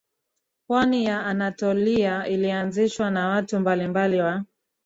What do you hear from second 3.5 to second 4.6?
mbalimbali wa